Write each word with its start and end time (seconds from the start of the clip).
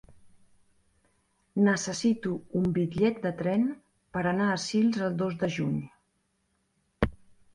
Necessito 1.67 2.31
un 2.61 2.65
bitllet 2.77 3.19
de 3.27 3.33
tren 3.41 3.67
per 4.17 4.23
anar 4.31 4.47
a 4.53 4.57
Sils 4.63 4.97
el 5.09 5.15
dos 5.21 5.37
de 5.43 5.51
juny. 5.59 5.77